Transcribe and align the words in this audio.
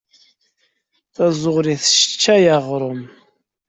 Taẓuri 1.15 1.73
tesseččay 1.81 2.45
aɣrum. 2.57 3.01